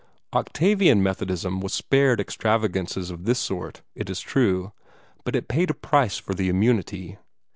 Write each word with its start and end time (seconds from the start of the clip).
Octavian 0.33 1.03
Methodism 1.03 1.59
was 1.59 1.73
spared 1.75 2.19
extravagances 2.19 3.11
of 3.11 3.25
this 3.25 3.37
sort, 3.37 3.83
it 3.93 4.09
is 4.09 4.19
true, 4.19 4.71
but 5.23 5.35
it 5.35 5.47
paid 5.47 5.69
a 5.69 5.75
price 5.75 6.17
for 6.17 6.33
the 6.33 6.49
immunity. 6.49 7.19